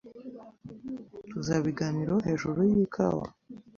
[1.31, 3.25] Tuzabiganiraho hejuru yikawa?